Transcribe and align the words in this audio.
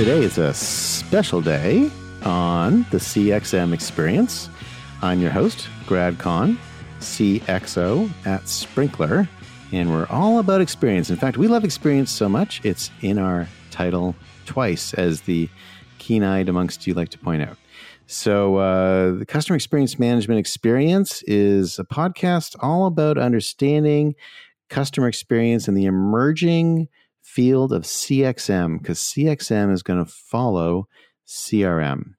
Today 0.00 0.22
is 0.22 0.38
a 0.38 0.54
special 0.54 1.42
day 1.42 1.90
on 2.22 2.86
the 2.90 2.96
CXM 2.96 3.74
experience. 3.74 4.48
I'm 5.02 5.20
your 5.20 5.30
host, 5.30 5.68
Grad 5.84 6.18
Conn, 6.18 6.58
CXO 7.00 8.10
at 8.24 8.44
Sprinklr, 8.44 9.28
and 9.72 9.90
we're 9.90 10.06
all 10.06 10.38
about 10.38 10.62
experience. 10.62 11.10
In 11.10 11.16
fact, 11.16 11.36
we 11.36 11.48
love 11.48 11.64
experience 11.64 12.10
so 12.10 12.30
much, 12.30 12.62
it's 12.64 12.90
in 13.02 13.18
our 13.18 13.46
title 13.70 14.16
twice, 14.46 14.94
as 14.94 15.20
the 15.20 15.50
keen 15.98 16.24
eyed 16.24 16.48
amongst 16.48 16.86
you 16.86 16.94
like 16.94 17.10
to 17.10 17.18
point 17.18 17.42
out. 17.42 17.58
So, 18.06 18.56
uh, 18.56 19.10
the 19.10 19.26
Customer 19.26 19.56
Experience 19.56 19.98
Management 19.98 20.40
Experience 20.40 21.22
is 21.26 21.78
a 21.78 21.84
podcast 21.84 22.56
all 22.60 22.86
about 22.86 23.18
understanding 23.18 24.14
customer 24.70 25.08
experience 25.08 25.68
and 25.68 25.76
the 25.76 25.84
emerging 25.84 26.88
field 27.34 27.72
of 27.72 27.82
CXM, 27.84 28.78
because 28.78 28.98
CXM 28.98 29.72
is 29.72 29.82
going 29.82 30.04
to 30.04 30.10
follow 30.10 30.88
CRM. 31.26 32.14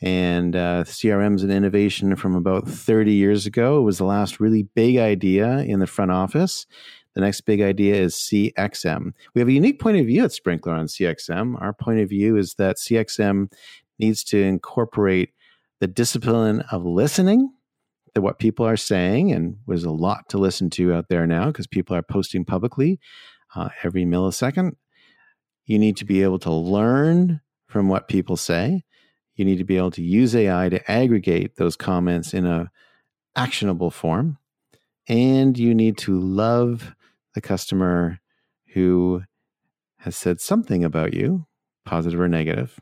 And 0.00 0.54
uh, 0.54 0.84
CRM 0.84 1.34
is 1.36 1.42
an 1.42 1.50
innovation 1.50 2.14
from 2.14 2.36
about 2.36 2.68
30 2.68 3.12
years 3.12 3.46
ago. 3.46 3.78
It 3.78 3.82
was 3.82 3.98
the 3.98 4.04
last 4.04 4.38
really 4.38 4.62
big 4.62 4.96
idea 4.98 5.58
in 5.58 5.80
the 5.80 5.86
front 5.86 6.10
office. 6.10 6.66
The 7.14 7.20
next 7.20 7.42
big 7.42 7.60
idea 7.62 7.94
is 7.96 8.14
CXM. 8.14 9.12
We 9.34 9.40
have 9.40 9.48
a 9.48 9.52
unique 9.52 9.80
point 9.80 9.98
of 9.98 10.06
view 10.06 10.24
at 10.24 10.30
Sprinklr 10.30 10.68
on 10.68 10.86
CXM. 10.86 11.60
Our 11.60 11.72
point 11.72 12.00
of 12.00 12.08
view 12.08 12.36
is 12.36 12.54
that 12.54 12.76
CXM 12.76 13.52
needs 13.98 14.22
to 14.24 14.40
incorporate 14.40 15.30
the 15.80 15.86
discipline 15.86 16.60
of 16.70 16.84
listening 16.84 17.52
to 18.14 18.20
what 18.20 18.38
people 18.38 18.66
are 18.66 18.76
saying. 18.76 19.32
And 19.32 19.56
there's 19.66 19.84
a 19.84 19.90
lot 19.90 20.28
to 20.28 20.38
listen 20.38 20.70
to 20.70 20.94
out 20.94 21.08
there 21.08 21.26
now 21.26 21.46
because 21.46 21.66
people 21.66 21.96
are 21.96 22.02
posting 22.02 22.44
publicly 22.44 23.00
uh, 23.54 23.70
every 23.82 24.04
millisecond. 24.04 24.72
You 25.66 25.78
need 25.78 25.96
to 25.98 26.04
be 26.04 26.22
able 26.22 26.38
to 26.40 26.52
learn 26.52 27.40
from 27.66 27.88
what 27.88 28.08
people 28.08 28.36
say. 28.36 28.84
You 29.34 29.44
need 29.44 29.58
to 29.58 29.64
be 29.64 29.76
able 29.76 29.90
to 29.92 30.02
use 30.02 30.34
AI 30.34 30.68
to 30.68 30.90
aggregate 30.90 31.56
those 31.56 31.76
comments 31.76 32.34
in 32.34 32.46
a 32.46 32.70
actionable 33.34 33.90
form. 33.90 34.38
And 35.08 35.58
you 35.58 35.74
need 35.74 35.98
to 35.98 36.18
love 36.18 36.94
the 37.34 37.40
customer 37.40 38.20
who 38.74 39.22
has 39.98 40.16
said 40.16 40.40
something 40.40 40.84
about 40.84 41.14
you, 41.14 41.46
positive 41.84 42.20
or 42.20 42.28
negative, 42.28 42.78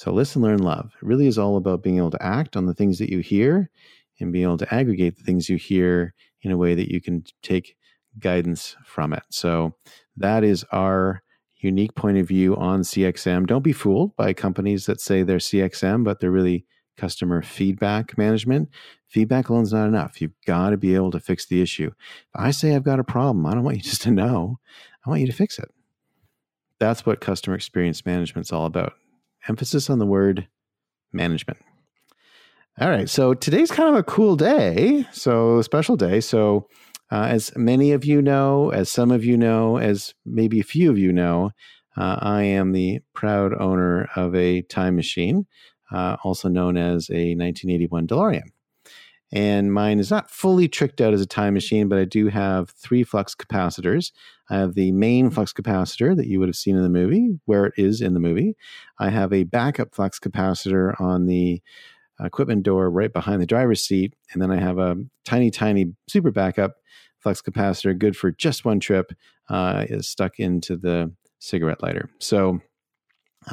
so 0.00 0.14
listen, 0.14 0.40
learn, 0.40 0.62
love. 0.62 0.92
It 0.94 1.06
really 1.06 1.26
is 1.26 1.36
all 1.36 1.58
about 1.58 1.82
being 1.82 1.98
able 1.98 2.10
to 2.12 2.22
act 2.22 2.56
on 2.56 2.64
the 2.64 2.72
things 2.72 2.98
that 3.00 3.10
you 3.10 3.18
hear 3.18 3.68
and 4.18 4.32
being 4.32 4.44
able 4.44 4.56
to 4.56 4.74
aggregate 4.74 5.18
the 5.18 5.24
things 5.24 5.50
you 5.50 5.58
hear 5.58 6.14
in 6.40 6.50
a 6.50 6.56
way 6.56 6.74
that 6.74 6.90
you 6.90 7.02
can 7.02 7.22
take 7.42 7.76
guidance 8.18 8.76
from 8.84 9.12
it. 9.12 9.22
So 9.30 9.74
that 10.16 10.44
is 10.44 10.64
our 10.72 11.22
unique 11.56 11.94
point 11.94 12.18
of 12.18 12.26
view 12.26 12.56
on 12.56 12.80
CXM. 12.80 13.46
Don't 13.46 13.62
be 13.62 13.72
fooled 13.72 14.16
by 14.16 14.32
companies 14.32 14.86
that 14.86 15.00
say 15.00 15.22
they're 15.22 15.38
CXM, 15.38 16.04
but 16.04 16.20
they're 16.20 16.30
really 16.30 16.64
customer 16.96 17.42
feedback 17.42 18.16
management. 18.18 18.68
Feedback 19.08 19.48
alone 19.48 19.64
is 19.64 19.72
not 19.72 19.88
enough. 19.88 20.20
You've 20.20 20.34
got 20.46 20.70
to 20.70 20.76
be 20.76 20.94
able 20.94 21.10
to 21.12 21.20
fix 21.20 21.46
the 21.46 21.62
issue. 21.62 21.88
If 21.88 22.34
I 22.34 22.50
say 22.50 22.74
I've 22.74 22.84
got 22.84 23.00
a 23.00 23.04
problem, 23.04 23.46
I 23.46 23.54
don't 23.54 23.64
want 23.64 23.78
you 23.78 23.82
just 23.90 24.02
to 24.02 24.10
know. 24.10 24.58
I 25.04 25.10
want 25.10 25.20
you 25.20 25.26
to 25.26 25.32
fix 25.32 25.58
it. 25.58 25.70
That's 26.78 27.04
what 27.04 27.20
customer 27.20 27.56
experience 27.56 28.06
management 28.06 28.46
is 28.46 28.52
all 28.52 28.66
about 28.66 28.94
emphasis 29.48 29.90
on 29.90 29.98
the 29.98 30.06
word 30.06 30.48
management. 31.12 31.58
All 32.80 32.88
right, 32.88 33.08
so 33.10 33.34
today's 33.34 33.70
kind 33.70 33.90
of 33.90 33.96
a 33.96 34.02
cool 34.02 34.36
day, 34.36 35.06
so 35.12 35.60
special 35.60 35.96
day. 35.96 36.20
So, 36.20 36.68
uh, 37.10 37.26
as 37.28 37.56
many 37.56 37.92
of 37.92 38.04
you 38.04 38.22
know, 38.22 38.70
as 38.70 38.90
some 38.90 39.10
of 39.10 39.24
you 39.24 39.36
know, 39.36 39.78
as 39.78 40.14
maybe 40.24 40.60
a 40.60 40.64
few 40.64 40.90
of 40.90 40.98
you 40.98 41.12
know, 41.12 41.50
uh, 41.96 42.18
I 42.20 42.42
am 42.42 42.72
the 42.72 43.00
proud 43.14 43.52
owner 43.60 44.08
of 44.14 44.34
a 44.34 44.62
time 44.62 44.96
machine, 44.96 45.46
uh, 45.92 46.16
also 46.22 46.48
known 46.48 46.76
as 46.76 47.10
a 47.10 47.34
1981 47.34 48.06
DeLorean. 48.06 48.42
And 49.32 49.72
mine 49.72 50.00
is 50.00 50.10
not 50.10 50.30
fully 50.30 50.66
tricked 50.66 51.00
out 51.00 51.14
as 51.14 51.20
a 51.20 51.26
time 51.26 51.54
machine, 51.54 51.88
but 51.88 51.98
I 51.98 52.04
do 52.04 52.28
have 52.28 52.70
three 52.70 53.04
flux 53.04 53.34
capacitors. 53.34 54.10
I 54.48 54.56
have 54.56 54.74
the 54.74 54.90
main 54.90 55.30
flux 55.30 55.52
capacitor 55.52 56.16
that 56.16 56.26
you 56.26 56.40
would 56.40 56.48
have 56.48 56.56
seen 56.56 56.76
in 56.76 56.82
the 56.82 56.88
movie, 56.88 57.38
where 57.44 57.66
it 57.66 57.74
is 57.76 58.00
in 58.00 58.14
the 58.14 58.20
movie. 58.20 58.56
I 58.98 59.10
have 59.10 59.32
a 59.32 59.44
backup 59.44 59.94
flux 59.94 60.18
capacitor 60.18 61.00
on 61.00 61.26
the 61.26 61.62
equipment 62.24 62.62
door 62.62 62.90
right 62.90 63.12
behind 63.12 63.40
the 63.40 63.46
driver's 63.46 63.84
seat. 63.84 64.14
And 64.32 64.40
then 64.40 64.50
I 64.50 64.60
have 64.60 64.78
a 64.78 64.96
tiny, 65.24 65.50
tiny 65.50 65.94
super 66.08 66.30
backup 66.30 66.76
flux 67.18 67.42
capacitor, 67.42 67.98
good 67.98 68.16
for 68.16 68.30
just 68.30 68.64
one 68.64 68.80
trip, 68.80 69.12
uh, 69.48 69.84
is 69.88 70.08
stuck 70.08 70.38
into 70.38 70.76
the 70.76 71.12
cigarette 71.38 71.82
lighter. 71.82 72.08
So 72.18 72.60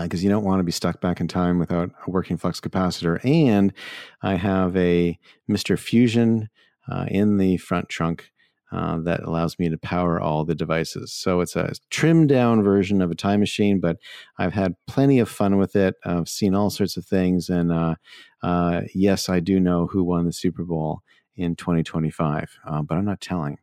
because 0.02 0.22
uh, 0.22 0.24
you 0.24 0.30
don't 0.30 0.44
want 0.44 0.60
to 0.60 0.66
be 0.66 0.72
stuck 0.72 1.00
back 1.00 1.22
in 1.22 1.28
time 1.28 1.60
without 1.60 1.92
a 2.06 2.12
working 2.12 2.38
flux 2.38 2.60
capacitor. 2.60 3.24
And 3.24 3.74
I 4.22 4.36
have 4.36 4.76
a 4.76 5.18
Mr. 5.50 5.80
Fusion 5.80 6.50
uh, 6.90 7.06
in 7.08 7.38
the 7.38 7.58
front 7.58 7.90
trunk 7.90 8.32
uh, 8.72 8.98
that 9.00 9.24
allows 9.24 9.58
me 9.60 9.70
to 9.70 9.78
power 9.78 10.20
all 10.20 10.44
the 10.44 10.56
devices. 10.56 11.14
So 11.14 11.42
it's 11.42 11.56
a 11.56 11.74
trimmed 11.90 12.30
down 12.30 12.64
version 12.64 13.02
of 13.02 13.12
a 13.12 13.16
time 13.16 13.40
machine, 13.40 13.80
but 13.80 13.98
I've 14.38 14.54
had 14.54 14.76
plenty 14.88 15.20
of 15.20 15.30
fun 15.30 15.58
with 15.58 15.76
it. 15.76 15.96
I've 16.04 16.30
seen 16.30 16.54
all 16.54 16.70
sorts 16.70 16.98
of 16.98 17.06
things. 17.06 17.50
And 17.50 17.72
uh, 17.72 17.96
uh, 18.44 18.82
yes, 18.94 19.30
I 19.30 19.40
do 19.40 19.60
know 19.60 19.88
who 19.88 20.04
won 20.04 20.26
the 20.26 20.34
Super 20.34 20.64
Bowl 20.64 21.02
in 21.36 21.56
2025, 21.56 22.60
uh, 22.66 22.82
but 22.82 22.98
I'm 22.98 23.06
not 23.06 23.22
telling. 23.22 23.58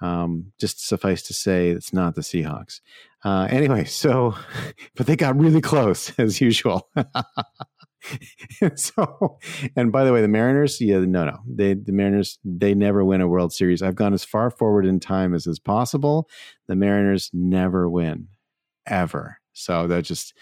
Um, 0.00 0.52
just 0.58 0.86
suffice 0.86 1.22
to 1.24 1.34
say, 1.34 1.68
it's 1.68 1.92
not 1.92 2.16
the 2.16 2.22
Seahawks. 2.22 2.80
Uh, 3.24 3.46
anyway, 3.50 3.84
so, 3.84 4.34
but 4.96 5.06
they 5.06 5.14
got 5.14 5.38
really 5.38 5.60
close 5.60 6.12
as 6.18 6.40
usual. 6.40 6.88
so, 8.74 9.38
and 9.76 9.92
by 9.92 10.04
the 10.04 10.12
way, 10.12 10.20
the 10.20 10.28
Mariners, 10.28 10.80
yeah, 10.80 10.98
no, 10.98 11.24
no, 11.24 11.38
they, 11.46 11.74
the 11.74 11.92
Mariners, 11.92 12.38
they 12.44 12.74
never 12.74 13.04
win 13.04 13.20
a 13.20 13.28
World 13.28 13.52
Series. 13.52 13.82
I've 13.82 13.94
gone 13.94 14.14
as 14.14 14.24
far 14.24 14.50
forward 14.50 14.86
in 14.86 15.00
time 15.00 15.34
as 15.34 15.46
is 15.46 15.58
possible. 15.58 16.28
The 16.66 16.76
Mariners 16.76 17.30
never 17.32 17.88
win, 17.88 18.28
ever. 18.86 19.38
So 19.52 19.86
that 19.86 20.04
just, 20.04 20.34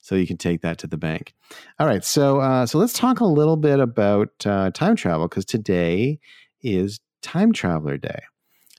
so 0.00 0.14
you 0.14 0.26
can 0.26 0.36
take 0.36 0.62
that 0.62 0.78
to 0.78 0.86
the 0.86 0.96
bank. 0.96 1.34
All 1.78 1.86
right, 1.86 2.04
so 2.04 2.40
uh, 2.40 2.66
so 2.66 2.78
let's 2.78 2.92
talk 2.92 3.20
a 3.20 3.26
little 3.26 3.56
bit 3.56 3.80
about 3.80 4.30
uh, 4.46 4.70
time 4.70 4.96
travel 4.96 5.28
because 5.28 5.44
today 5.44 6.20
is 6.62 7.00
Time 7.22 7.52
Traveler 7.52 7.96
Day. 7.96 8.22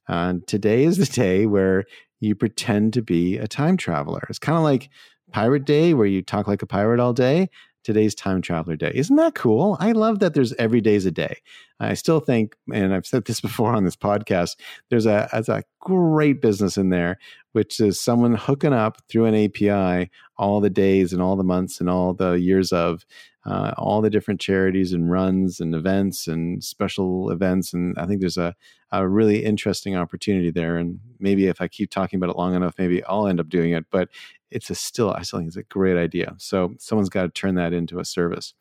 Uh, 0.07 0.35
today 0.47 0.85
is 0.85 0.97
the 0.97 1.05
day 1.05 1.45
where 1.45 1.85
you 2.19 2.35
pretend 2.35 2.93
to 2.93 3.01
be 3.01 3.37
a 3.37 3.47
time 3.47 3.77
traveler. 3.77 4.25
It's 4.29 4.39
kind 4.39 4.57
of 4.57 4.63
like 4.63 4.89
Pirate 5.31 5.65
Day, 5.65 5.93
where 5.93 6.07
you 6.07 6.21
talk 6.21 6.47
like 6.47 6.61
a 6.61 6.67
pirate 6.67 6.99
all 6.99 7.13
day. 7.13 7.49
Today's 7.83 8.13
Time 8.15 8.41
Traveler 8.41 8.75
Day. 8.75 8.91
Isn't 8.93 9.15
that 9.15 9.35
cool? 9.35 9.77
I 9.79 9.93
love 9.93 10.19
that 10.19 10.33
there's 10.33 10.53
every 10.53 10.81
day's 10.81 11.05
a 11.05 11.11
day. 11.11 11.37
I 11.79 11.93
still 11.93 12.19
think, 12.19 12.55
and 12.73 12.93
I've 12.93 13.05
said 13.05 13.25
this 13.25 13.41
before 13.49 13.73
on 13.73 13.85
this 13.85 13.95
podcast, 13.95 14.57
there's 14.89 15.05
a, 15.05 15.29
there's 15.31 15.49
a 15.49 15.63
great 15.79 16.41
business 16.41 16.77
in 16.77 16.89
there, 16.89 17.17
which 17.53 17.79
is 17.79 17.99
someone 17.99 18.33
hooking 18.33 18.73
up 18.73 18.97
through 19.09 19.25
an 19.25 19.35
API 19.35 20.09
all 20.37 20.61
the 20.61 20.69
days 20.69 21.13
and 21.13 21.21
all 21.21 21.35
the 21.35 21.43
months 21.43 21.79
and 21.79 21.89
all 21.89 22.13
the 22.13 22.33
years 22.33 22.71
of 22.71 23.05
uh, 23.49 23.73
all 23.79 23.99
the 23.99 24.11
different 24.11 24.39
charities 24.39 24.93
and 24.93 25.09
runs 25.09 25.59
and 25.59 25.73
events 25.73 26.27
and 26.27 26.63
special 26.63 27.31
events. 27.31 27.73
And 27.73 27.97
I 27.97 28.05
think 28.05 28.19
there's 28.19 28.37
a, 28.37 28.55
a 28.91 29.07
really 29.07 29.43
interesting 29.43 29.95
opportunity 29.95 30.51
there. 30.51 30.77
And 30.77 30.99
maybe 31.19 31.47
if 31.47 31.59
I 31.59 31.67
keep 31.67 31.89
talking 31.89 32.17
about 32.17 32.29
it 32.29 32.37
long 32.37 32.53
enough, 32.53 32.75
maybe 32.77 33.03
I'll 33.05 33.25
end 33.25 33.39
up 33.39 33.49
doing 33.49 33.71
it. 33.71 33.85
But 33.89 34.09
it's 34.51 34.69
a 34.69 34.75
still, 34.75 35.11
I 35.11 35.23
still 35.23 35.39
think 35.39 35.47
it's 35.47 35.57
a 35.57 35.63
great 35.63 35.97
idea. 35.97 36.35
So 36.37 36.75
someone's 36.77 37.09
got 37.09 37.23
to 37.23 37.29
turn 37.29 37.55
that 37.55 37.73
into 37.73 37.99
a 37.99 38.05
service. 38.05 38.53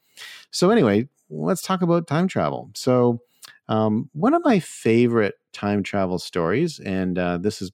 So 0.50 0.70
anyway, 0.70 1.06
let's 1.28 1.62
talk 1.62 1.82
about 1.82 2.06
time 2.06 2.26
travel. 2.26 2.70
So 2.74 3.20
um, 3.68 4.08
one 4.14 4.32
of 4.32 4.42
my 4.42 4.58
favorite 4.58 5.34
time 5.52 5.82
travel 5.82 6.18
stories, 6.18 6.78
and 6.78 7.18
uh, 7.18 7.36
this 7.36 7.60
is 7.60 7.72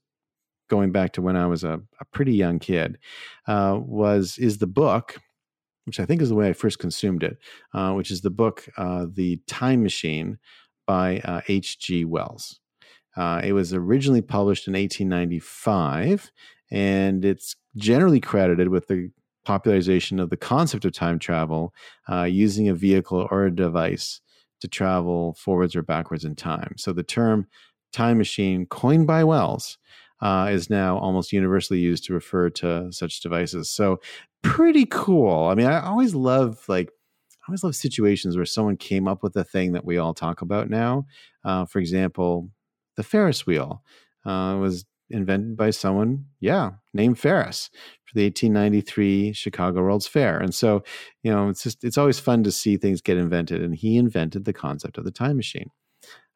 going 0.69 0.91
back 0.91 1.13
to 1.13 1.23
when 1.23 1.37
I 1.37 1.47
was 1.47 1.63
a, 1.63 1.81
a 2.01 2.05
pretty 2.07 2.35
young 2.35 2.59
kid, 2.59 2.99
uh, 3.47 3.79
was 3.81 4.37
is 4.39 4.59
the 4.59 4.67
book 4.67 5.21
which 5.85 6.01
I 6.01 6.07
think 6.07 6.23
is 6.23 6.29
the 6.29 6.35
way 6.35 6.49
I 6.49 6.53
first 6.53 6.79
consumed 6.79 7.23
it, 7.23 7.39
uh, 7.73 7.93
which 7.93 8.11
is 8.11 8.23
the 8.23 8.31
book 8.31 8.67
uh, 8.77 9.07
The 9.13 9.41
Time 9.47 9.83
Machine 9.83 10.39
by 10.87 11.43
H.G. 11.49 12.05
Uh, 12.05 12.09
Wells. 12.09 12.61
Uh, 13.17 13.41
it 13.45 13.53
was 13.53 13.73
originally 13.73 14.23
published 14.23 14.67
in 14.67 14.75
1895, 14.75 16.33
and 16.71 17.25
it's 17.25 17.57
generally 17.77 18.21
credited 18.21 18.69
with 18.69 18.89
the 18.89 19.11
popularization 19.45 20.19
of 20.19 20.31
the 20.31 20.37
concept 20.37 20.85
of 20.85 20.93
time 20.93 21.19
travel 21.19 21.75
uh, 22.11 22.23
using 22.23 22.69
a 22.69 22.75
vehicle 22.75 23.29
or 23.31 23.45
a 23.45 23.55
device 23.55 24.21
to 24.61 24.69
travel 24.69 25.35
forwards 25.35 25.77
or 25.77 25.83
backwards 25.83 26.25
in 26.25 26.35
time. 26.35 26.75
So 26.77 26.93
the 26.93 27.03
term 27.03 27.47
time 27.93 28.19
machine, 28.19 28.67
coined 28.67 29.07
by 29.07 29.23
Wells, 29.25 29.79
uh, 30.21 30.49
is 30.51 30.71
now 30.71 30.99
almost 30.99 31.33
universally 31.33 31.81
used 31.81 32.05
to 32.05 32.15
refer 32.15 32.49
to 32.49 32.91
such 32.91 33.21
devices. 33.21 33.69
So 33.71 34.01
pretty 34.45 34.87
cool. 34.87 35.49
I 35.49 35.55
mean, 35.55 35.67
I 35.67 35.85
always 35.85 36.15
love 36.15 36.63
like 36.69 36.91
I 37.43 37.51
always 37.51 37.65
love 37.65 37.75
situations 37.75 38.37
where 38.37 38.47
someone 38.47 38.77
came 38.77 39.09
up 39.09 39.23
with 39.23 39.37
a 39.37 39.45
thing 39.45 39.73
that 39.73 39.85
we 39.85 39.99
all 39.99 40.15
talk 40.15 40.41
about 40.41 40.71
now. 40.71 41.07
Uh, 41.45 41.65
for 41.65 41.79
example, 41.79 42.51
the 42.97 43.03
Ferris 43.03 43.47
wheel 43.47 43.83
uh, 44.25 44.57
was 44.59 44.85
invented 45.11 45.57
by 45.57 45.71
someone, 45.71 46.27
yeah, 46.41 46.73
named 46.95 47.19
Ferris 47.19 47.71
for 48.05 48.15
the 48.15 48.25
1893 48.25 49.33
Chicago 49.33 49.83
World's 49.83 50.07
Fair. 50.07 50.39
And 50.39 50.55
so, 50.55 50.85
you 51.23 51.31
know, 51.31 51.49
it's 51.49 51.63
just 51.63 51.85
it's 51.85 51.99
always 51.99 52.21
fun 52.21 52.45
to 52.45 52.53
see 52.53 52.77
things 52.77 53.03
get 53.03 53.19
invented. 53.19 53.63
And 53.63 53.75
he 53.75 53.97
invented 53.97 54.45
the 54.45 54.53
concept 54.53 54.97
of 54.97 55.05
the 55.05 55.11
time 55.11 55.37
machine. 55.37 55.71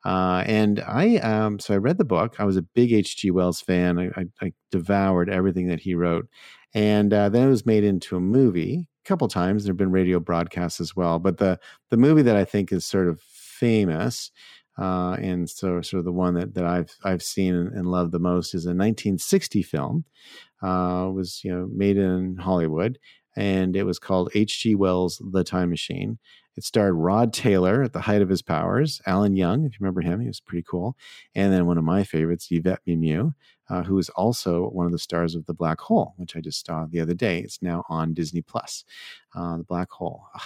Uh, 0.05 0.45
and 0.47 0.81
I, 0.81 1.17
um, 1.17 1.59
so 1.59 1.75
I 1.75 1.79
read 1.79 1.99
the 1.99 2.05
book. 2.05 2.37
I 2.39 2.45
was 2.45 2.57
a 2.57 2.63
big 2.63 2.93
H.G. 2.93 3.31
Wells 3.33 3.61
fan. 3.61 3.99
I, 3.99 4.07
I, 4.17 4.25
I, 4.41 4.53
devoured 4.71 5.29
everything 5.29 5.67
that 5.69 5.81
he 5.81 5.95
wrote, 5.95 6.29
and 6.75 7.13
uh, 7.13 7.29
then 7.29 7.47
it 7.47 7.51
was 7.51 7.67
made 7.67 7.85
into 7.85 8.17
a 8.17 8.21
movie 8.21 8.89
a 9.05 9.09
couple 9.09 9.29
times. 9.29 9.65
There 9.65 9.73
have 9.73 9.79
been 9.79 9.91
radio 9.91 10.21
broadcasts 10.21 10.81
as 10.81 10.95
well, 10.95 11.19
but 11.19 11.39
the 11.39 11.59
the 11.91 11.97
movie 11.97 12.23
that 12.23 12.37
I 12.37 12.45
think 12.45 12.73
is 12.73 12.85
sort 12.85 13.09
of 13.09 13.21
famous 13.21 14.31
uh, 14.79 15.17
and 15.21 15.51
so 15.51 15.81
sort 15.81 15.99
of 15.99 16.05
the 16.05 16.13
one 16.13 16.35
that, 16.35 16.55
that 16.55 16.65
I've 16.65 16.97
I've 17.03 17.23
seen 17.23 17.55
and, 17.55 17.73
and 17.73 17.87
loved 17.87 18.13
the 18.13 18.21
most 18.21 18.55
is 18.55 18.65
a 18.65 18.71
1960 18.71 19.63
film. 19.63 20.05
Uh, 20.63 21.11
was 21.13 21.41
you 21.45 21.53
know 21.53 21.69
made 21.73 21.97
in 21.97 22.37
Hollywood, 22.37 22.99
and 23.37 23.77
it 23.77 23.85
was 23.85 23.99
called 23.99 24.31
H.G. 24.35 24.75
Wells' 24.75 25.23
The 25.33 25.45
Time 25.45 25.71
Machine. 25.71 26.19
It 26.57 26.65
starred 26.65 26.95
Rod 26.95 27.33
Taylor 27.33 27.85
at 27.85 27.93
the 27.93 28.01
height 28.01 28.21
of 28.21 28.29
his 28.29 28.43
powers, 28.43 29.01
Alan 29.07 29.37
Young, 29.37 29.65
if 29.65 29.73
you 29.73 29.79
remember 29.81 30.01
him, 30.01 30.21
he 30.21 30.27
was 30.27 30.41
pretty 30.41 30.65
cool, 30.69 30.97
and 31.35 31.53
then 31.53 31.67
one 31.67 31.79
of 31.79 31.85
my 31.85 32.03
favorites, 32.03 32.49
Yvette 32.51 32.81
Mimieux, 32.85 33.33
uh, 33.71 33.85
who 33.85 33.97
is 33.99 34.09
also 34.11 34.69
one 34.71 34.87
of 34.87 34.93
the 34.93 34.99
stars 34.99 35.35
of 35.35 35.47
The 35.47 35.55
Black 35.55 35.81
Hole, 35.81 36.15
which 36.17 36.35
I 36.37 36.41
just 36.41 36.67
saw 36.67 36.87
the 36.87 37.01
other 37.01 37.15
day. 37.15 37.39
It's 37.39 37.63
now 37.63 37.85
on 37.89 38.15
Disney 38.15 38.43
Plus. 38.43 38.85
Uh, 39.35 39.59
the 39.59 39.65
Black 39.65 39.91
Hole. 39.91 40.25
Ugh, 40.35 40.43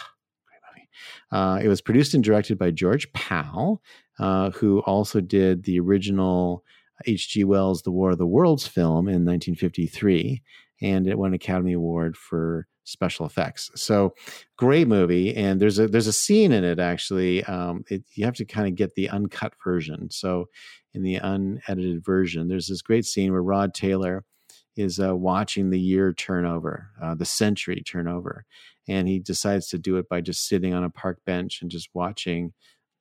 uh, 1.30 1.58
it 1.62 1.68
was 1.68 1.80
produced 1.80 2.14
and 2.14 2.22
directed 2.22 2.58
by 2.58 2.70
George 2.70 3.12
Pal, 3.12 3.82
uh, 4.18 4.50
who 4.50 4.80
also 4.80 5.20
did 5.20 5.64
the 5.64 5.80
original 5.80 6.64
H.G. 7.06 7.44
Wells' 7.44 7.82
The 7.82 7.90
War 7.90 8.10
of 8.10 8.18
the 8.18 8.26
Worlds 8.26 8.66
film 8.66 9.08
in 9.08 9.24
1953, 9.24 10.42
and 10.82 11.06
it 11.06 11.18
won 11.18 11.28
an 11.28 11.34
Academy 11.34 11.72
Award 11.72 12.16
for 12.16 12.66
special 12.84 13.26
effects. 13.26 13.70
So 13.74 14.14
great 14.56 14.88
movie, 14.88 15.34
and 15.34 15.60
there's 15.60 15.78
a 15.78 15.86
there's 15.88 16.06
a 16.06 16.12
scene 16.12 16.52
in 16.52 16.64
it 16.64 16.78
actually. 16.78 17.44
Um, 17.44 17.84
it, 17.88 18.02
you 18.14 18.24
have 18.24 18.36
to 18.36 18.44
kind 18.44 18.66
of 18.68 18.74
get 18.74 18.94
the 18.94 19.08
uncut 19.08 19.54
version. 19.62 20.10
So 20.10 20.48
in 20.94 21.02
the 21.02 21.16
unedited 21.16 22.04
version, 22.04 22.48
there's 22.48 22.68
this 22.68 22.82
great 22.82 23.04
scene 23.04 23.32
where 23.32 23.42
Rod 23.42 23.74
Taylor 23.74 24.24
is 24.76 24.98
uh, 24.98 25.14
watching 25.14 25.70
the 25.70 25.80
year 25.80 26.12
turn 26.12 26.46
over, 26.46 26.88
uh, 27.02 27.14
the 27.14 27.24
century 27.24 27.82
turn 27.82 28.08
over, 28.08 28.44
and 28.88 29.06
he 29.06 29.18
decides 29.18 29.68
to 29.68 29.78
do 29.78 29.96
it 29.96 30.08
by 30.08 30.20
just 30.20 30.46
sitting 30.46 30.74
on 30.74 30.84
a 30.84 30.90
park 30.90 31.20
bench 31.24 31.60
and 31.62 31.70
just 31.70 31.88
watching 31.94 32.52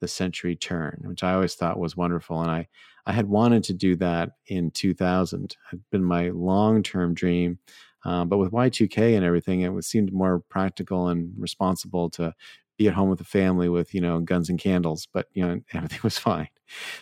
the 0.01 0.07
century 0.07 0.55
turn, 0.55 1.01
which 1.05 1.23
I 1.23 1.33
always 1.33 1.55
thought 1.55 1.79
was 1.79 1.95
wonderful. 1.95 2.41
And 2.41 2.51
I, 2.51 2.67
I 3.05 3.13
had 3.13 3.27
wanted 3.29 3.63
to 3.65 3.73
do 3.73 3.95
that 3.97 4.31
in 4.47 4.71
2000. 4.71 5.45
It 5.45 5.57
had 5.69 5.81
been 5.91 6.03
my 6.03 6.29
long 6.29 6.83
term 6.83 7.13
dream. 7.13 7.59
Uh, 8.03 8.25
but 8.25 8.37
with 8.37 8.51
Y2K 8.51 9.15
and 9.15 9.25
everything, 9.25 9.61
it 9.61 9.83
seemed 9.83 10.11
more 10.11 10.39
practical 10.49 11.07
and 11.07 11.33
responsible 11.37 12.09
to 12.11 12.33
be 12.77 12.87
at 12.87 12.93
home 12.93 13.09
with 13.09 13.19
the 13.19 13.25
family 13.25 13.69
with 13.69 13.93
you 13.93 14.01
know 14.01 14.19
guns 14.19 14.49
and 14.49 14.59
candles. 14.59 15.07
But 15.11 15.27
you 15.33 15.45
know 15.45 15.61
everything 15.73 15.99
was 16.03 16.17
fine. 16.17 16.49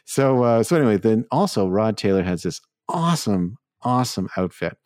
So 0.05 0.43
uh, 0.43 0.63
so 0.63 0.75
anyway, 0.75 0.97
then 0.97 1.25
also 1.31 1.67
Rod 1.67 1.97
Taylor 1.97 2.23
has 2.23 2.43
this 2.43 2.61
awesome 2.87 3.57
awesome 3.81 4.29
outfit, 4.35 4.77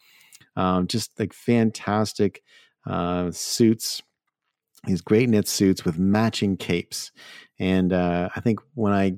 um, 0.56 0.88
just 0.88 1.19
like 1.19 1.33
fantastic 1.33 2.44
uh, 2.86 3.31
suits 3.31 4.01
these 4.86 5.01
great 5.01 5.30
knit 5.30 5.48
suits 5.48 5.86
with 5.86 5.98
matching 5.98 6.57
capes. 6.57 7.12
And 7.59 7.94
uh, 7.94 8.30
I 8.36 8.39
think 8.42 8.59
when 8.74 8.94
I, 8.94 9.13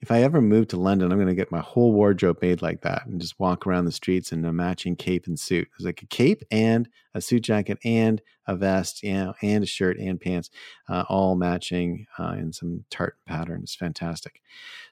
if 0.00 0.10
I 0.10 0.22
ever 0.22 0.40
move 0.40 0.68
to 0.68 0.76
London, 0.76 1.10
I'm 1.10 1.18
going 1.18 1.28
to 1.28 1.34
get 1.34 1.50
my 1.50 1.60
whole 1.60 1.92
wardrobe 1.92 2.38
made 2.42 2.62
like 2.62 2.82
that 2.82 3.06
and 3.06 3.20
just 3.20 3.40
walk 3.40 3.66
around 3.66 3.86
the 3.86 3.92
streets 3.92 4.30
in 4.30 4.44
a 4.44 4.52
matching 4.52 4.94
cape 4.94 5.26
and 5.26 5.38
suit. 5.38 5.68
It's 5.74 5.84
like 5.84 6.02
a 6.02 6.06
cape 6.06 6.42
and 6.50 6.88
a 7.14 7.20
suit 7.20 7.42
jacket 7.42 7.78
and 7.84 8.20
a 8.46 8.54
vest, 8.56 9.02
you 9.02 9.14
know, 9.14 9.34
and 9.42 9.64
a 9.64 9.66
shirt 9.66 9.98
and 9.98 10.20
pants, 10.20 10.50
uh, 10.88 11.04
all 11.08 11.34
matching 11.34 12.06
uh, 12.18 12.34
in 12.38 12.52
some 12.52 12.84
tartan 12.90 13.18
pattern. 13.26 13.60
It's 13.62 13.74
fantastic. 13.74 14.42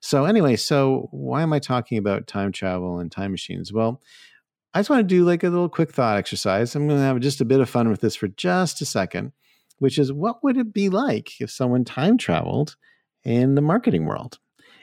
So 0.00 0.24
anyway, 0.24 0.56
so 0.56 1.08
why 1.10 1.42
am 1.42 1.52
I 1.52 1.58
talking 1.58 1.98
about 1.98 2.26
time 2.26 2.50
travel 2.50 2.98
and 2.98 3.12
time 3.12 3.30
machines? 3.30 3.72
Well, 3.72 4.00
I 4.72 4.80
just 4.80 4.90
want 4.90 5.00
to 5.00 5.14
do 5.14 5.24
like 5.24 5.44
a 5.44 5.50
little 5.50 5.68
quick 5.68 5.92
thought 5.92 6.16
exercise. 6.16 6.74
I'm 6.74 6.88
going 6.88 6.98
to 6.98 7.04
have 7.04 7.20
just 7.20 7.40
a 7.40 7.44
bit 7.44 7.60
of 7.60 7.68
fun 7.68 7.88
with 7.88 8.00
this 8.00 8.16
for 8.16 8.28
just 8.28 8.80
a 8.80 8.86
second 8.86 9.32
which 9.78 9.98
is 9.98 10.12
what 10.12 10.42
would 10.42 10.56
it 10.56 10.72
be 10.72 10.88
like 10.88 11.40
if 11.40 11.50
someone 11.50 11.84
time 11.84 12.16
traveled 12.16 12.76
in 13.24 13.54
the 13.54 13.60
marketing 13.60 14.04
world? 14.04 14.38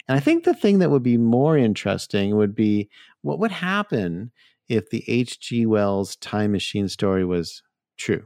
And 0.07 0.17
I 0.17 0.19
think 0.19 0.43
the 0.43 0.53
thing 0.53 0.79
that 0.79 0.91
would 0.91 1.03
be 1.03 1.17
more 1.17 1.57
interesting 1.57 2.35
would 2.35 2.55
be 2.55 2.89
what 3.21 3.39
would 3.39 3.51
happen 3.51 4.31
if 4.67 4.89
the 4.89 5.03
H.G. 5.07 5.65
Wells 5.65 6.15
time 6.17 6.51
machine 6.51 6.87
story 6.87 7.25
was 7.25 7.61
true? 7.97 8.25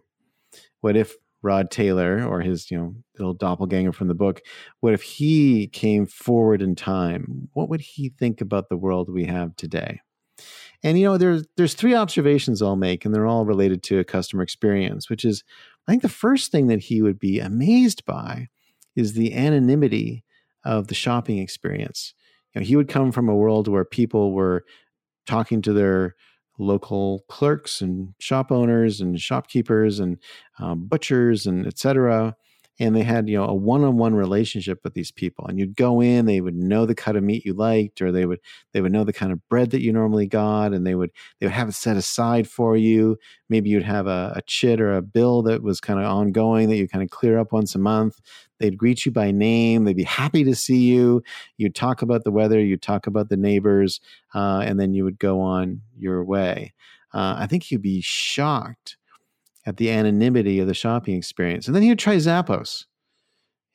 What 0.82 0.96
if 0.96 1.16
Rod 1.46 1.70
Taylor 1.70 2.26
or 2.28 2.42
his, 2.42 2.72
you 2.72 2.78
know, 2.78 2.96
little 3.20 3.34
doppelganger 3.36 3.94
from 3.94 4.08
the 4.08 4.16
book, 4.16 4.42
what 4.80 4.94
if 4.94 5.04
he 5.04 5.68
came 5.68 6.08
forward 6.08 6.62
in 6.62 6.76
time? 6.76 7.50
What 7.54 7.70
would 7.70 7.82
he 7.82 8.10
think 8.10 8.42
about 8.42 8.68
the 8.68 8.78
world 8.78 9.10
we 9.10 9.26
have 9.26 9.56
today? 9.56 10.02
And 10.84 11.00
you 11.00 11.06
know, 11.06 11.18
there's 11.18 11.46
there's 11.56 11.76
three 11.76 11.96
observations 11.96 12.62
I'll 12.62 12.76
make, 12.76 13.06
and 13.06 13.14
they're 13.14 13.28
all 13.28 13.46
related 13.46 13.84
to 13.84 14.00
a 14.00 14.04
customer 14.04 14.44
experience, 14.44 15.10
which 15.10 15.24
is 15.24 15.44
I 15.88 15.92
think 15.92 16.02
the 16.02 16.10
first 16.10 16.52
thing 16.52 16.68
that 16.68 16.82
he 16.82 17.02
would 17.02 17.20
be 17.20 17.40
amazed 17.40 18.06
by 18.06 18.50
is 18.96 19.14
the 19.14 19.34
anonymity 19.34 20.25
of 20.66 20.88
the 20.88 20.96
shopping 20.96 21.38
experience. 21.38 22.14
You 22.54 22.62
know, 22.62 22.66
he 22.66 22.76
would 22.76 22.90
come 22.90 23.12
from 23.12 23.30
a 23.30 23.36
world 23.36 23.68
where 23.68 23.86
people 23.86 24.34
were 24.34 24.66
talking 25.26 25.62
to 25.64 25.74
their 25.74 26.16
local 26.58 27.24
clerks 27.30 27.82
and 27.82 28.14
shop 28.20 28.52
owners 28.52 29.02
and 29.02 29.20
shopkeepers 29.20 30.00
and 30.00 30.18
um, 30.60 30.88
butchers 30.88 31.46
and 31.46 31.68
etc 31.68 32.36
and 32.80 32.96
they 32.96 33.04
had 33.04 33.30
you 33.30 33.38
know 33.38 33.46
a 33.46 33.54
one-on-one 33.54 34.16
relationship 34.16 34.80
with 34.84 34.94
these 34.94 35.12
people 35.12 35.46
and 35.48 35.58
you'd 35.58 35.76
go 35.76 36.02
in 36.02 36.26
they 36.26 36.42
would 36.42 36.56
know 36.56 36.86
the 36.86 36.96
cut 36.96 37.16
of 37.16 37.24
meat 37.24 37.46
you 37.46 37.54
liked 37.54 38.02
or 38.02 38.12
they 38.12 38.26
would 38.26 38.40
they 38.74 38.82
would 38.82 38.92
know 38.92 39.04
the 39.04 39.14
kind 39.14 39.32
of 39.32 39.48
bread 39.50 39.72
that 39.72 39.82
you 39.82 39.92
normally 39.92 40.28
got 40.28 40.74
and 40.74 40.86
they 40.86 40.96
would 40.96 41.12
they 41.40 41.46
would 41.46 41.54
have 41.54 41.70
it 41.70 41.76
set 41.76 41.98
aside 41.98 42.48
for 42.48 42.76
you. 42.76 43.18
Maybe 43.50 43.70
you'd 43.70 43.84
have 43.84 44.08
a, 44.08 44.34
a 44.36 44.42
chit 44.48 44.82
or 44.82 44.94
a 44.94 45.02
bill 45.02 45.42
that 45.44 45.64
was 45.64 45.80
kind 45.80 46.00
of 46.00 46.06
ongoing 46.06 46.70
that 46.70 46.78
you 46.78 46.88
kind 46.88 47.04
of 47.04 47.10
clear 47.10 47.38
up 47.38 47.52
once 47.52 47.76
a 47.76 47.80
month. 47.80 48.20
They'd 48.60 48.78
greet 48.78 49.06
you 49.06 49.12
by 49.12 49.32
name 49.32 49.86
they'd 49.86 49.96
be 49.96 50.04
happy 50.04 50.44
to 50.44 50.56
see 50.56 50.84
you. 50.84 51.24
You'd 51.58 51.76
talk 51.76 52.02
about 52.02 52.24
the 52.24 52.32
weather 52.32 52.60
you'd 52.60 52.82
talk 52.82 53.08
about 53.08 53.30
the 53.30 53.38
neighbors 53.38 54.00
uh, 54.34 54.64
and 54.66 54.80
then 54.80 54.94
you 54.94 55.04
would 55.04 55.20
go 55.20 55.42
on 55.42 55.82
your 55.98 56.24
way. 56.24 56.74
Uh, 57.14 57.36
i 57.38 57.48
think 57.48 57.72
you'd 57.72 57.82
be 57.82 58.02
shocked 58.02 58.98
at 59.66 59.78
the 59.78 59.90
anonymity 59.90 60.60
of 60.60 60.68
the 60.68 60.74
shopping 60.74 61.16
experience. 61.16 61.68
And 61.68 61.76
then 61.76 61.84
he 61.84 61.90
would 61.90 62.00
try 62.00 62.16
Zappos. 62.18 62.86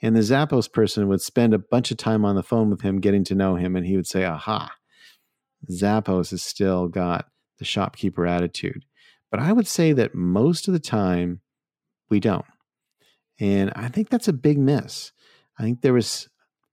And 0.02 0.16
the 0.16 0.20
Zappos 0.20 0.72
person 0.72 1.08
would 1.08 1.20
spend 1.20 1.52
a 1.52 1.58
bunch 1.58 1.90
of 1.90 1.96
time 1.96 2.24
on 2.24 2.36
the 2.36 2.42
phone 2.42 2.70
with 2.70 2.80
him, 2.80 3.00
getting 3.00 3.24
to 3.24 3.34
know 3.34 3.56
him, 3.56 3.76
and 3.76 3.84
he 3.84 3.96
would 3.96 4.06
say, 4.06 4.24
Aha, 4.24 4.72
Zappos 5.70 6.30
has 6.30 6.42
still 6.42 6.88
got 6.88 7.26
the 7.58 7.64
shopkeeper 7.64 8.26
attitude. 8.26 8.84
But 9.30 9.40
I 9.40 9.52
would 9.52 9.66
say 9.66 9.92
that 9.92 10.14
most 10.14 10.68
of 10.68 10.74
the 10.74 10.80
time, 10.80 11.40
we 12.08 12.18
don't. 12.18 12.46
And 13.38 13.72
I 13.76 13.88
think 13.88 14.08
that's 14.08 14.28
a 14.28 14.32
big 14.32 14.58
miss. 14.58 15.12
I 15.58 15.62
think 15.62 15.80
there 15.82 15.92
was 15.92 16.28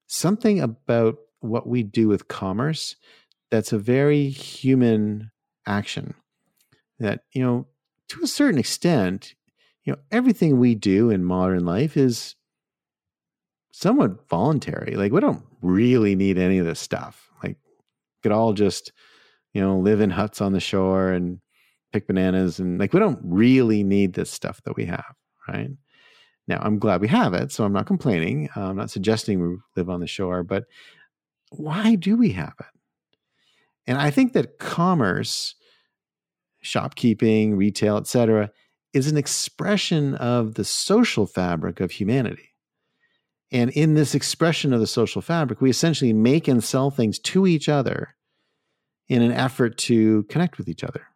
something 0.07 0.59
about 0.59 1.17
what 1.39 1.67
we 1.67 1.83
do 1.83 2.07
with 2.07 2.27
commerce 2.27 2.95
that's 3.51 3.71
a 3.71 3.77
very 3.77 4.29
human 4.29 5.31
action. 5.65 6.13
That, 6.99 7.21
you 7.31 7.43
know, 7.43 7.67
to 8.09 8.23
a 8.23 8.27
certain 8.27 8.59
extent, 8.59 9.35
you 9.83 9.93
know, 9.93 9.99
everything 10.11 10.59
we 10.59 10.75
do 10.75 11.09
in 11.09 11.23
modern 11.23 11.65
life 11.65 11.97
is 11.97 12.35
somewhat 13.71 14.27
voluntary. 14.29 14.95
Like 14.95 15.11
we 15.11 15.21
don't 15.21 15.43
really 15.61 16.15
need 16.15 16.37
any 16.37 16.57
of 16.57 16.65
this 16.65 16.79
stuff. 16.79 17.29
Like 17.43 17.57
we 17.65 18.21
could 18.23 18.31
all 18.31 18.53
just, 18.53 18.91
you 19.53 19.61
know, 19.61 19.77
live 19.77 20.01
in 20.01 20.09
huts 20.09 20.41
on 20.41 20.53
the 20.53 20.59
shore 20.59 21.11
and 21.11 21.39
pick 21.93 22.07
bananas 22.07 22.59
and 22.59 22.79
like 22.79 22.93
we 22.93 22.99
don't 22.99 23.19
really 23.23 23.83
need 23.83 24.13
this 24.13 24.29
stuff 24.29 24.61
that 24.63 24.75
we 24.75 24.85
have, 24.85 25.15
right? 25.47 25.69
Now, 26.47 26.59
I'm 26.61 26.79
glad 26.79 27.01
we 27.01 27.09
have 27.09 27.33
it, 27.33 27.51
so 27.51 27.65
I'm 27.65 27.73
not 27.73 27.87
complaining. 27.87 28.49
Uh, 28.55 28.69
I'm 28.69 28.77
not 28.77 28.89
suggesting 28.89 29.41
we 29.41 29.57
live 29.75 29.89
on 29.89 29.99
the 29.99 30.07
shore, 30.07 30.43
but 30.43 30.63
why 31.51 31.95
do 31.95 32.15
we 32.15 32.31
have 32.31 32.53
it? 32.59 32.65
And 33.85 33.97
I 33.97 34.11
think 34.11 34.33
that 34.33 34.57
commerce 34.57 35.55
shopkeeping, 36.67 37.55
retail, 37.55 37.97
etc., 37.97 38.51
is 38.93 39.07
an 39.07 39.17
expression 39.17 40.15
of 40.15 40.55
the 40.55 40.63
social 40.63 41.25
fabric 41.25 41.79
of 41.79 41.91
humanity. 41.91 42.53
And 43.51 43.69
in 43.71 43.93
this 43.93 44.13
expression 44.13 44.73
of 44.73 44.79
the 44.79 44.87
social 44.87 45.21
fabric, 45.21 45.61
we 45.61 45.69
essentially 45.69 46.13
make 46.13 46.47
and 46.47 46.63
sell 46.63 46.91
things 46.91 47.19
to 47.19 47.47
each 47.47 47.69
other 47.69 48.15
in 49.07 49.21
an 49.21 49.31
effort 49.31 49.77
to 49.77 50.23
connect 50.23 50.57
with 50.57 50.67
each 50.67 50.83
other. 50.83 51.07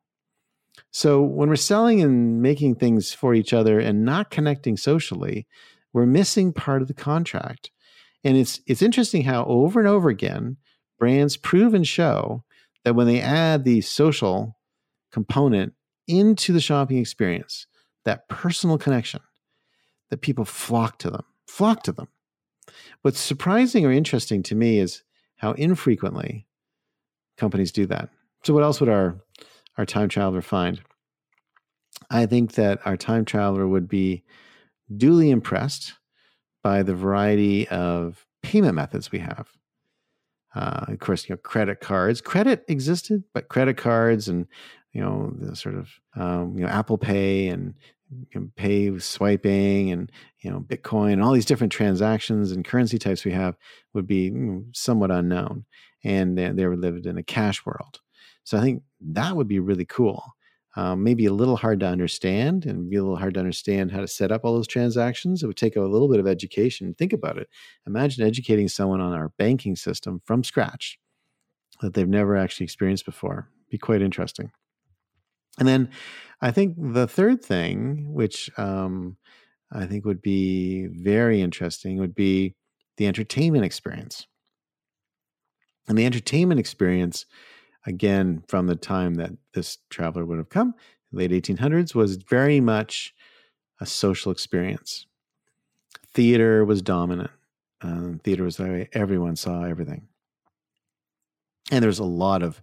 So 0.92 1.22
when 1.22 1.50
we're 1.50 1.56
selling 1.56 2.02
and 2.02 2.42
making 2.42 2.76
things 2.76 3.14
for 3.14 3.34
each 3.34 3.54
other 3.54 3.80
and 3.80 4.06
not 4.06 4.30
connecting 4.30 4.78
socially, 4.78 5.48
we're 5.94 6.06
missing 6.06 6.54
part 6.54 6.82
of 6.82 6.88
the 6.88 6.94
contract. 6.94 7.72
And 8.24 8.38
it's 8.38 8.62
it's 8.68 8.82
interesting 8.82 9.24
how 9.24 9.46
over 9.46 9.80
and 9.80 9.88
over 9.88 10.10
again 10.10 10.58
brands 11.00 11.36
prove 11.36 11.74
and 11.74 11.88
show 11.88 12.44
that 12.84 12.96
when 12.96 13.08
they 13.08 13.20
add 13.20 13.64
the 13.64 13.82
social 13.82 14.56
component 15.12 15.74
into 16.08 16.54
the 16.54 16.60
shopping 16.60 16.98
experience, 16.98 17.68
that 18.06 18.28
personal 18.30 18.78
connection, 18.78 19.22
that 20.10 20.22
people 20.22 20.46
flock 20.46 20.98
to 21.00 21.10
them, 21.10 21.24
flock 21.48 21.84
to 21.84 21.92
them. 21.92 22.08
What's 23.02 23.20
surprising 23.20 23.86
or 23.86 23.92
interesting 23.92 24.44
to 24.44 24.56
me 24.56 24.80
is 24.80 25.04
how 25.38 25.54
infrequently 25.54 26.48
companies 27.38 27.72
do 27.72 27.86
that. 27.88 28.10
So, 28.44 28.54
what 28.54 28.64
else 28.64 28.80
would 28.80 28.90
our 28.90 29.18
our 29.78 29.86
time 29.86 30.10
traveler 30.10 30.42
find? 30.42 30.82
I 32.10 32.26
think 32.26 32.54
that 32.54 32.80
our 32.86 32.98
time 32.98 33.26
traveler 33.26 33.68
would 33.68 33.88
be 33.88 34.24
duly 34.96 35.30
impressed 35.30 35.94
by 36.64 36.84
the 36.84 36.96
variety 36.96 37.68
of 37.70 38.26
payment 38.44 38.76
methods 38.76 39.12
we 39.12 39.20
have. 39.20 39.50
Uh, 40.54 40.86
of 40.90 41.00
course, 41.00 41.28
you 41.28 41.34
know, 41.34 41.38
credit 41.38 41.80
cards. 41.80 42.20
Credit 42.20 42.66
existed, 42.68 43.24
but 43.34 43.48
credit 43.48 43.78
cards 43.78 44.28
and 44.28 44.48
you 44.92 45.02
know 45.02 45.34
the 45.38 45.56
sort 45.56 45.76
of 45.76 45.90
um, 46.16 46.58
you 46.58 46.66
know 46.66 46.72
Apple 46.72 46.98
Pay 46.98 47.48
and 47.48 47.74
pay 48.58 48.98
swiping 49.00 49.92
and 49.92 50.12
you 50.40 50.52
know 50.52 50.60
Bitcoin 50.60 51.14
and 51.14 51.24
all 51.24 51.32
these 51.32 51.46
different 51.46 51.72
transactions 51.72 52.52
and 52.52 52.66
currency 52.66 52.98
types 52.98 53.24
we 53.24 53.32
have 53.32 53.56
would 53.94 54.08
be 54.08 54.32
somewhat 54.74 55.12
unknown, 55.12 55.66
and 56.04 56.38
they, 56.38 56.50
they 56.50 56.68
lived 56.68 57.06
in 57.06 57.18
a 57.18 57.24
cash 57.24 57.66
world. 57.66 58.02
So 58.44 58.58
I 58.58 58.62
think 58.62 58.84
that 59.00 59.36
would 59.36 59.48
be 59.48 59.60
really 59.60 59.86
cool 59.86 60.36
um, 60.76 61.04
maybe 61.04 61.26
a 61.26 61.34
little 61.34 61.58
hard 61.58 61.82
to 61.82 61.86
understand 61.86 62.66
and 62.66 62.90
be 62.90 62.96
a 62.96 63.02
little 63.02 63.18
hard 63.18 63.34
to 63.34 63.40
understand 63.40 63.92
how 63.92 64.00
to 64.00 64.08
set 64.08 64.32
up 64.32 64.42
all 64.44 64.54
those 64.54 64.68
transactions. 64.68 65.44
It 65.44 65.48
would 65.48 65.58
take 65.58 65.76
a 65.76 65.82
little 65.82 66.10
bit 66.10 66.20
of 66.20 66.28
education. 66.28 66.96
Think 66.98 67.14
about 67.14 67.38
it. 67.38 67.50
Imagine 67.86 68.26
educating 68.26 68.68
someone 68.68 69.02
on 69.02 69.14
our 69.14 69.30
banking 69.38 69.76
system 69.76 70.22
from 70.26 70.44
scratch 70.44 70.98
that 71.82 71.94
they've 71.94 72.08
never 72.08 72.38
actually 72.38 72.64
experienced 72.66 73.06
before. 73.06 73.50
Be 73.70 73.78
quite 73.78 74.02
interesting. 74.02 74.52
And 75.60 75.68
then 75.68 75.90
I 76.42 76.52
think 76.52 76.76
the 76.78 77.08
third 77.08 77.44
thing, 77.44 78.14
which 78.14 78.50
um, 78.58 79.18
I 79.72 79.86
think 79.86 80.06
would 80.06 80.22
be 80.22 80.88
very 80.88 81.42
interesting, 81.42 81.98
would 81.98 82.16
be 82.16 82.56
the 82.98 83.08
entertainment 83.08 83.66
experience. 83.66 84.28
And 85.88 85.98
the 85.98 86.06
entertainment 86.06 86.60
experience 86.60 87.26
again 87.86 88.44
from 88.48 88.68
the 88.68 88.76
time 88.76 89.16
that 89.16 89.32
this 89.54 89.78
traveler 89.90 90.26
would 90.26 90.38
have 90.38 90.50
come, 90.50 90.74
late 91.12 91.32
1800s, 91.32 91.96
was 91.96 92.16
very 92.16 92.60
much 92.60 93.14
a 93.80 93.86
social 93.86 94.32
experience. 94.32 95.06
Theater 96.14 96.64
was 96.66 96.82
dominant. 96.82 97.32
Um, 97.82 98.20
theater 98.24 98.44
was 98.44 98.58
the 98.58 98.64
way 98.64 98.90
everyone 98.94 99.36
saw 99.36 99.64
everything. 99.64 100.08
And 101.72 101.84
there's 101.84 102.00
a 102.00 102.04
lot 102.04 102.44
of 102.44 102.62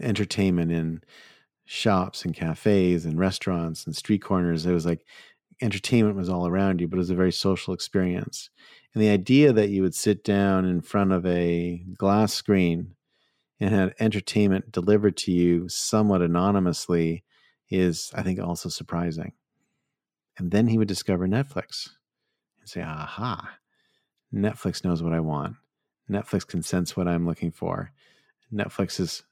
entertainment 0.00 0.72
in 0.72 1.02
shops 1.70 2.24
and 2.24 2.34
cafes 2.34 3.04
and 3.04 3.18
restaurants 3.18 3.84
and 3.84 3.94
street 3.94 4.22
corners. 4.22 4.64
It 4.64 4.72
was 4.72 4.86
like 4.86 5.04
entertainment 5.60 6.16
was 6.16 6.30
all 6.30 6.46
around 6.46 6.80
you, 6.80 6.88
but 6.88 6.96
it 6.96 6.98
was 6.98 7.10
a 7.10 7.14
very 7.14 7.30
social 7.30 7.74
experience. 7.74 8.48
And 8.94 9.02
the 9.02 9.10
idea 9.10 9.52
that 9.52 9.68
you 9.68 9.82
would 9.82 9.94
sit 9.94 10.24
down 10.24 10.64
in 10.64 10.80
front 10.80 11.12
of 11.12 11.26
a 11.26 11.84
glass 11.98 12.32
screen 12.32 12.94
and 13.60 13.74
had 13.74 13.94
entertainment 14.00 14.72
delivered 14.72 15.18
to 15.18 15.30
you 15.30 15.68
somewhat 15.68 16.22
anonymously 16.22 17.22
is, 17.68 18.10
I 18.14 18.22
think, 18.22 18.40
also 18.40 18.70
surprising. 18.70 19.32
And 20.38 20.50
then 20.50 20.68
he 20.68 20.78
would 20.78 20.88
discover 20.88 21.28
Netflix 21.28 21.90
and 22.60 22.66
say, 22.66 22.80
aha, 22.80 23.58
Netflix 24.32 24.84
knows 24.84 25.02
what 25.02 25.12
I 25.12 25.20
want. 25.20 25.56
Netflix 26.10 26.46
can 26.46 26.62
sense 26.62 26.96
what 26.96 27.06
I'm 27.06 27.26
looking 27.26 27.50
for. 27.50 27.92
Netflix 28.50 28.96
has 28.96 29.22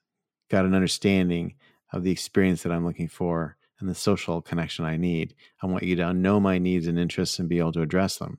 got 0.51 0.67
an 0.67 0.75
understanding 0.75 1.55
of 1.93 2.03
the 2.03 2.11
experience 2.11 2.63
that 2.63 2.73
I'm 2.73 2.85
looking 2.85 3.09
for 3.09 3.57
and 3.81 3.89
the 3.89 3.95
social 3.95 4.41
connection 4.41 4.85
I 4.85 4.97
need. 4.97 5.35
I 5.63 5.67
want 5.67 5.85
you 5.85 5.97
to 5.97 6.15
know 6.15 6.41
my 6.41 6.59
needs 6.59 6.87
and 6.87 6.99
interests 6.99 7.39
and 7.39 7.49
be 7.49 7.59
able 7.59 7.73
to 7.73 7.83
address 7.83 8.17
them. 8.17 8.39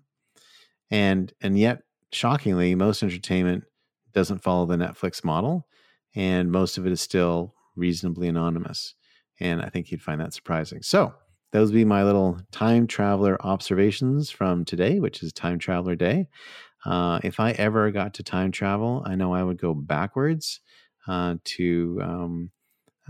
And 0.90 1.34
and 1.42 1.58
yet, 1.60 1.84
shockingly, 2.12 2.76
most 2.76 3.04
entertainment 3.04 3.66
doesn't 4.14 4.44
follow 4.44 4.66
the 4.66 4.78
Netflix 4.78 5.24
model 5.24 5.68
and 6.16 6.52
most 6.52 6.78
of 6.78 6.88
it 6.88 6.92
is 6.92 7.02
still 7.02 7.54
reasonably 7.76 8.28
anonymous. 8.28 8.96
And 9.40 9.62
I 9.62 9.70
think 9.70 9.92
you'd 9.92 10.02
find 10.02 10.20
that 10.20 10.34
surprising. 10.34 10.82
So, 10.82 11.14
those 11.54 11.70
would 11.70 11.78
be 11.78 11.86
my 11.86 12.04
little 12.04 12.40
time 12.52 12.88
traveler 12.88 13.38
observations 13.46 14.30
from 14.30 14.66
today, 14.66 15.00
which 15.00 15.24
is 15.24 15.32
Time 15.32 15.60
Traveler 15.60 15.96
Day. 15.96 16.28
Uh, 16.86 17.20
if 17.24 17.40
I 17.40 17.52
ever 17.52 17.90
got 17.92 18.16
to 18.16 18.24
time 18.24 18.52
travel, 18.52 19.02
I 19.06 19.16
know 19.16 19.34
I 19.34 19.44
would 19.44 19.58
go 19.58 19.74
backwards 19.74 20.60
uh, 21.08 21.36
to 21.44 22.00
um, 22.04 22.52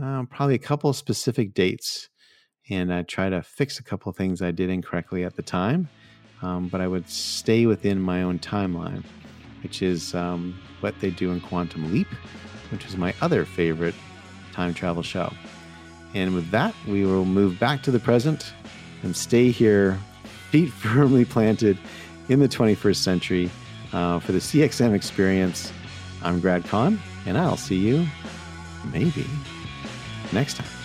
uh, 0.02 0.24
probably 0.30 0.56
a 0.56 0.60
couple 0.60 0.92
specific 0.94 1.54
dates 1.54 2.10
and 2.70 2.94
I'd 2.94 3.08
try 3.08 3.30
to 3.30 3.42
fix 3.42 3.80
a 3.80 3.84
couple 3.84 4.12
things 4.12 4.42
I 4.42 4.52
did 4.52 4.70
incorrectly 4.70 5.24
at 5.24 5.36
the 5.36 5.42
time. 5.42 5.88
Um, 6.42 6.68
but 6.68 6.82
I 6.82 6.88
would 6.88 7.10
stay 7.10 7.66
within 7.66 8.00
my 8.00 8.22
own 8.22 8.40
timeline, 8.40 9.04
which 9.64 9.82
is 9.82 10.14
um, 10.14 10.60
what 10.82 11.00
they 11.00 11.10
do 11.10 11.32
in 11.32 11.42
Quantum 11.42 11.92
Leap, 11.92 12.08
which 12.72 12.86
is 12.86 12.96
my 12.96 13.14
other 13.22 13.44
favorite 13.44 13.96
time 14.54 14.74
travel 14.74 15.02
show. 15.02 15.34
And 16.14 16.36
with 16.36 16.50
that, 16.52 16.76
we 16.88 17.06
will 17.06 17.26
move 17.26 17.60
back 17.60 17.82
to 17.84 17.92
the 17.92 18.00
present 18.00 18.54
and 19.02 19.16
stay 19.16 19.50
here, 19.50 20.00
feet 20.52 20.72
firmly 20.72 21.26
planted 21.26 21.78
in 22.30 22.40
the 22.40 22.48
21st 22.48 22.98
century 22.98 23.50
uh, 23.94 24.20
for 24.20 24.32
the 24.32 24.40
CXM 24.40 24.94
experience. 24.94 25.72
I'm 26.22 26.40
Grad 26.40 26.66
Conn, 26.66 27.00
and 27.26 27.38
I'll 27.38 27.58
see 27.58 27.78
you 27.78 28.06
maybe 28.92 29.26
next 30.34 30.58
time. 30.58 30.77